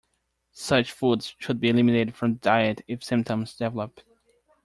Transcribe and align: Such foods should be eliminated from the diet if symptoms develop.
Such 0.53 0.91
foods 0.93 1.35
should 1.37 1.59
be 1.59 1.69
eliminated 1.69 2.15
from 2.15 2.33
the 2.33 2.39
diet 2.39 2.81
if 2.87 3.03
symptoms 3.03 3.55
develop. 3.55 3.99